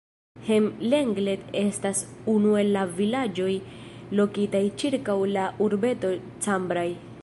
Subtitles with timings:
[0.45, 2.01] Hem-Lenglet estas
[2.33, 3.53] unu el la vilaĝoj
[4.21, 6.89] lokitaj ĉirkaŭ la urbeto Cambrai.